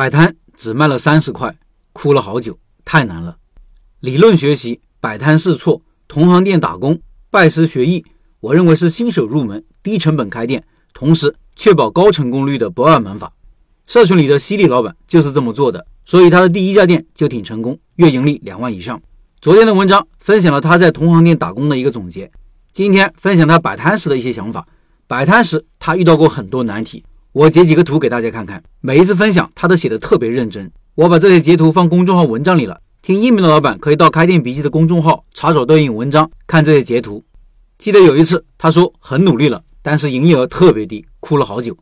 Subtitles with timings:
[0.00, 1.54] 摆摊只卖了三十块，
[1.92, 3.36] 哭了好久，太难了。
[4.00, 6.98] 理论学习、摆摊试错、同行店打工、
[7.30, 8.02] 拜师学艺，
[8.40, 13.30] 我认为是新手入门、低成本开店，同时确保高成功率的不二门法。
[13.86, 18.98] 社群里的犀利老板就是这么做的，所以他的第一家店就挺成功，月盈利两万以上。
[19.42, 22.32] 昨天的文章分享了他在同行店打工的一个总结，
[22.72, 24.66] 今天分享他摆摊时的一些想法。
[25.06, 27.04] 摆摊时他遇到过很多难题。
[27.32, 30.68] 我截几个图给大家看看，每一次分享他都写的特别认真。
[30.96, 37.24] 我把这些截图放公众号文章里了，听音频的老板可以到开店笔记的公众号查找对应文章看这些截图。
[37.78, 41.76] 记得有一次他说很努力了，但是营业额特别低，哭了好久。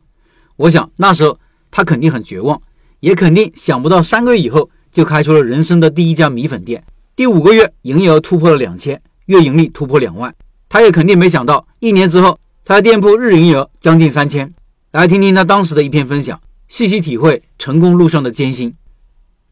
[0.55, 1.39] 我想那时候
[1.71, 2.61] 他肯定很绝望，
[2.99, 6.83] 也肯定想不到三个月以后就开出了人生的第一家米粉店，
[7.15, 10.31] 第五个月营业额突破了两千，月盈利突破两万。
[10.69, 14.53] 他也肯定没想到一年之后他的店铺日营业额将近三千。
[14.91, 18.73] 来听听他当时的一篇分享，细细体会成功路上的艰辛。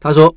[0.00, 0.34] 他说：“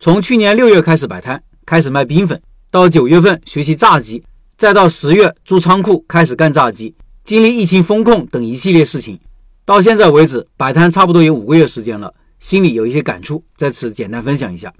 [0.00, 4.24] 从去年六月开始摆摊，开始卖冰粉，到九月份学习炸鸡，
[4.56, 9.20] 再到十月租仓库开始干炸鸡，经历疫情风控等一系列事情，
[9.64, 14.74] 到现在为止摆摊差不多有五个月时间了，心里有一些感触，在此简单分享一下。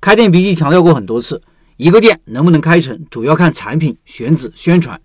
[0.00, 1.42] 开店笔记强调过很多次，
[1.76, 4.98] 一个店能不能开成，主要看产品、选址、宣传。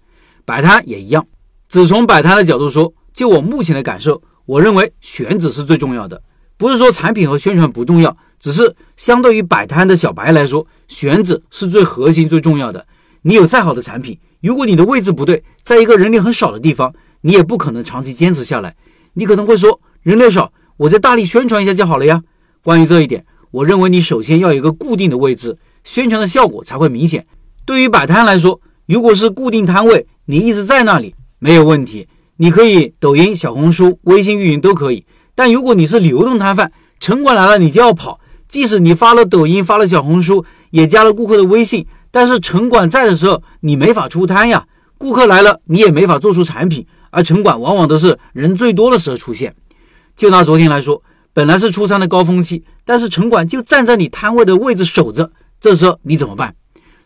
[0.45, 1.27] 摆摊也一样，
[1.67, 6.23] 只从摆摊的角度说。”就我目前的感受，我认为选址是最重要的。
[6.55, 12.87] 不是说产品和宣传不重要，只是相对于摆摊的小白来说，选址是最核心、最重要的。
[13.23, 18.73] 你有再好的产品，如果你的位置不对，在一个人流很少的地方，你也不可能长期坚持下来。
[19.15, 22.23] 你可能会说，人流少，我再大力宣传一下就好了呀。
[22.63, 27.27] 关于这一点，我认为你首先要有一个固定的位置，宣传的效果才会明显。
[27.65, 32.07] 对于摆摊来说，如果是固定摊位，你一直在那里没有问题。
[32.41, 38.21] 你可以抖音、小红书、微信运营都可以，但如果你是流动摊贩，城管来了你就要跑。
[38.47, 44.65] 即使你发了抖音、发了小红书，也加了顾客的微信，但是城管在的时候，你没法出摊呀。
[44.97, 49.53] 顾客来了，你也没法做出产品，而城管往往都是人最多的时候出现。
[50.15, 55.29] 就拿昨天来说，本来是出餐的高峰期，但是城管就站在你摊位的位置守着，
[55.59, 56.55] 这时候你怎么办？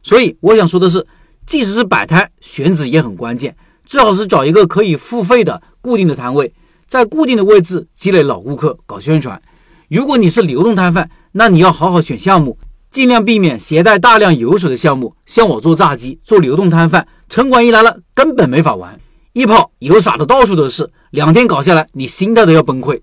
[0.04, 1.08] 所以我想说的是，
[1.48, 3.56] 即使是摆摊，选址也很关键。
[3.86, 6.54] 最好是找一个可以付费的固定的摊位，
[6.88, 9.42] 在固定的位置积累老顾客，搞宣传。
[9.90, 12.58] 如果你是流动摊贩，那你要好好选项目，
[12.90, 15.16] 尽量避免携带大量油水的项目。
[15.26, 19.00] 像我做炸鸡，做流动摊贩，城管一来了，根本没法玩，
[19.34, 23.02] 一跑油洒的到处都是，两天搞下来，你心态都要崩溃。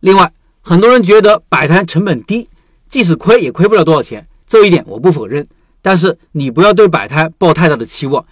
[0.00, 0.32] 另外，
[0.62, 2.48] 很多人觉得摆摊成本低，
[2.88, 5.46] 即使亏也亏不了多少钱，这一点我不否认。
[5.82, 8.24] 但是你不要对摆摊抱太大的期望。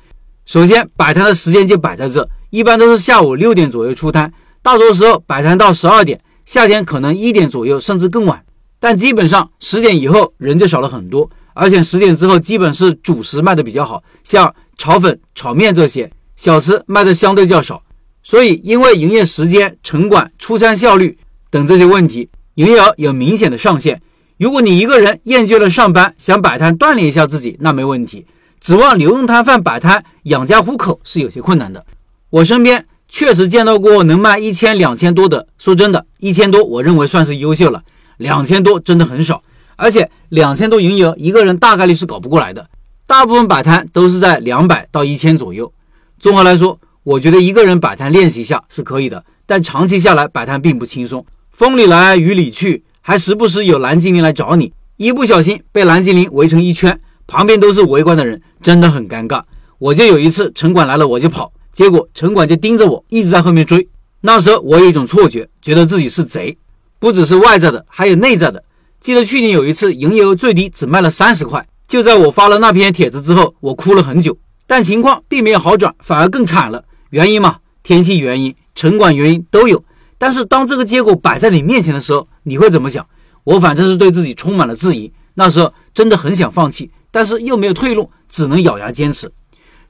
[0.48, 4.32] 首先，摆摊的时间就摆在这，一般都是下午六点左右出摊，
[4.62, 8.42] 大多时候摆摊到十二点，夏天可能一点左右，甚至更晚。
[8.81, 17.82] 但基本上十点以后人就少了很多，而且十点之后基本是主食卖的比较好，像炒粉、炒面这些小吃卖的相对较少。
[18.22, 21.19] 所以，因为营业时间、城管、出餐效率
[21.50, 24.00] 等这些问题，营业额有明显的上限。
[24.38, 28.25] 如果你一个人厌倦了上班，想摆摊锻炼一下自己，那没问题。
[28.60, 31.84] 指望流动摊贩摆摊养家糊口是有些困难的。
[32.30, 35.46] 我身边确实见到过能卖一千、两千多的。
[35.58, 37.82] 说真的，一千多我认为算是优秀了，
[38.16, 39.42] 两千多真的很少。
[39.76, 42.69] 而且两千多营业额，一个人大概率是搞不过来的。
[43.06, 45.72] 大部分摆摊都是在两百到一千左右。
[46.19, 51.25] 综合来说，我觉得一个人摆摊练习一下是可以的，但长期下来摆摊并不轻松。
[51.52, 57.00] 风里来雨里去，还时不时有蓝精灵来找你，一不小心被蓝精灵围成一圈。
[57.28, 59.42] 旁边都是围观的人，真的很尴尬。
[59.78, 63.86] 我就有一次，城管来了我就跑，结果城管就盯着我，一直在后面追。
[64.22, 66.56] 那时候我有一种错觉，觉得自己是贼，
[66.98, 68.64] 不只是外在的，还有内在的。
[68.98, 71.64] 记得去年有一次，营业额最低只卖了三十块。
[71.86, 76.82] 就在我发了那篇帖子之后，我哭了很久，但情况并没有好转，反而更惨了。
[77.10, 79.84] 原因嘛，天气原因、城管原因都有。
[80.16, 83.06] 但是当这个结果摆在你面前的时候，你会怎么想？
[83.44, 85.12] 我反正是对自己充满了质疑。
[85.34, 86.90] 那时候真的很想放弃。
[87.10, 89.31] 但是又没有退路，只能咬牙坚持。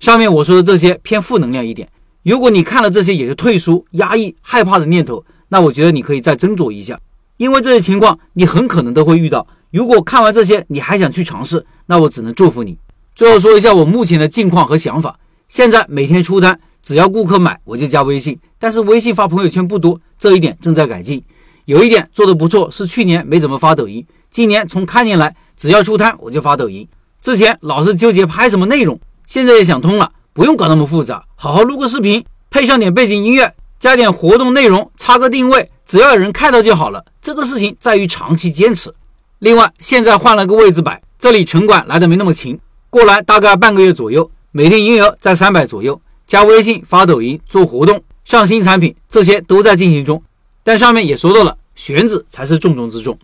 [0.01, 1.89] 上面我说的这些偏负能量一点，
[2.23, 6.99] 如果你看了这些也是退缩、压抑、害怕的念头，那我觉得你可以再斟酌一下，
[7.37, 9.47] 因为这些情况你很可能都会遇到。
[9.71, 12.79] 如果看完这些你还想去尝试，那我只能祝福你。
[13.15, 15.19] 最后说一下我目前的近况和想法。
[15.49, 21.23] 现在每天出单，只要顾客买我就加微信，但是微信发朋友圈不多，这一点正在改进。
[21.65, 26.87] 有一点做得不错，是去年没怎么发抖音，今年从开年来，只要出摊我就发抖音。
[27.21, 37.05] 之前老是纠结拍什么内容，现在也想通了，不用搞那么复杂，好好录个视频，配上点背景音乐，加点活动内容，插个定位，只要有人看到就好了。
[37.21, 38.95] 这个事情在于长期坚持。
[39.41, 50.23] 另外，现在换了个位置摆，这里城管来的没那么勤，过来大概半个月左右，每天营业额在三百左右，加微信、发抖音、做活动、上新产品，这些都在进行中。
[50.63, 53.19] 但上面也说到了，选址才是重中之重。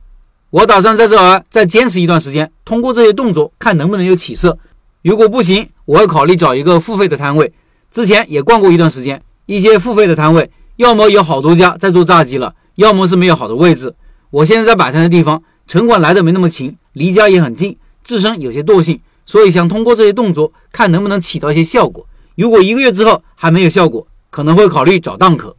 [0.54, 4.56] 我打算在这儿再坚持一段时间，通过这些动作看能不能有起色。
[5.02, 7.52] 如果不行，我会考虑找一个付费的摊位。
[7.90, 13.92] 之前也逛过一段时间，一些付费的摊位，要么有好多家在做炸鸡了，要么是没有好的位置。
[14.30, 22.06] 我现在在摆摊的地方，城管来的没那么勤，离家也很近，自身有些惰性，所以想通过这些动作看能不能起到一些效果。
[22.36, 25.56] 如果一个月之后还没有效果，可能会考虑找档口。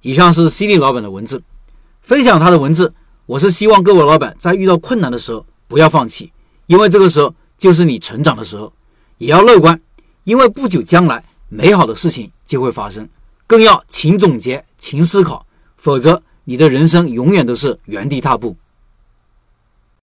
[0.00, 1.42] 以上是犀利老板的文字，
[2.00, 2.94] 分享他的文字。
[3.28, 6.32] 我是希望各位老板在遇到困难的时候不要放弃，
[6.64, 8.72] 因为这个时候就是你成长的时候，
[9.18, 9.78] 也要乐观，
[10.24, 13.06] 因为不久将来美好的事情就会发生。
[13.46, 15.44] 更要勤总结、勤思考，
[15.76, 18.56] 否则你的人生永远都是原地踏步。